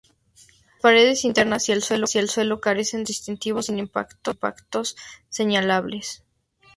Las 0.33 0.81
paredes 0.81 1.25
internas 1.25 1.69
y 1.69 1.73
el 1.73 1.83
suelo 1.83 2.59
carecen 2.59 3.01
de 3.01 3.03
rasgos 3.03 3.07
distintivos, 3.07 3.67
sin 3.67 3.77
impactos 3.77 4.95
reseñables. 5.29 6.23